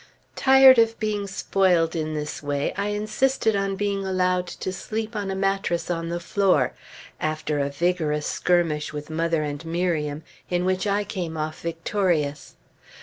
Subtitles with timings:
[0.35, 5.29] Tired of being spoiled in this way, I insisted on being allowed to sleep on
[5.29, 6.73] a mattress on the floor,
[7.19, 12.55] after a vigorous skirmish with mother and Miriam, in which I came off victorious.